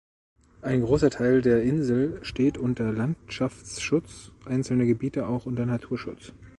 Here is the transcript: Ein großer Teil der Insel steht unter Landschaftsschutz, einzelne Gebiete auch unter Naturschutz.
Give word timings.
Ein 0.63 0.81
großer 0.81 1.11
Teil 1.11 1.43
der 1.43 1.61
Insel 1.61 2.17
steht 2.25 2.57
unter 2.57 2.91
Landschaftsschutz, 2.91 4.31
einzelne 4.45 4.87
Gebiete 4.87 5.27
auch 5.27 5.45
unter 5.45 5.67
Naturschutz. 5.67 6.33